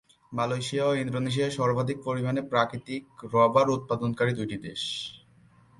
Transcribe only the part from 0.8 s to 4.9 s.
ও Indonesia সর্বাধিক পরিমাণে প্রাকৃতিক রবার উৎপাদনকারী দুইটি দেশ।